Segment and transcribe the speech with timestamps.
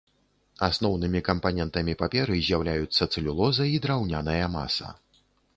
[0.67, 4.87] Асноўнымі кампанентамі паперы з'яўляюцца цэлюлоза і драўняная маса.